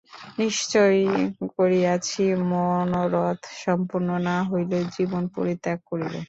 [0.39, 0.97] নিশ্চয়
[1.55, 6.13] করিয়াছি মনোরথ সম্পন্ন না হইলে জীবন পরিত্যাগ করিব।